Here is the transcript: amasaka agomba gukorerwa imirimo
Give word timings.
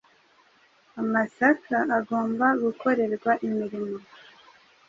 amasaka 1.01 1.77
agomba 1.97 2.45
gukorerwa 2.63 3.31
imirimo 3.47 3.97